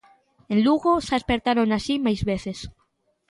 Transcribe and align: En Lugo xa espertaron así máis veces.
En 0.53 0.59
Lugo 0.65 0.91
xa 1.07 1.15
espertaron 1.21 1.69
así 1.77 1.93
máis 2.05 2.21
veces. 2.31 2.57